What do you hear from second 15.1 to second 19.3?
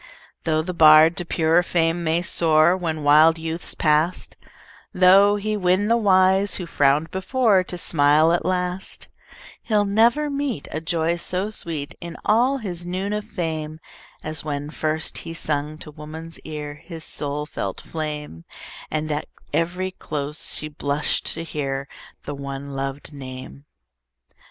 he sung to woman's ear His soul felt flame, And, at